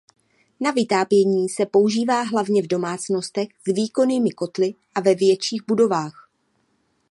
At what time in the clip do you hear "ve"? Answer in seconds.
5.01-5.15